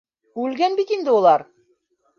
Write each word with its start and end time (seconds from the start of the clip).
Үлгән 0.45 0.79
бит 0.81 0.95
инде 0.97 1.15
улар. 1.19 1.47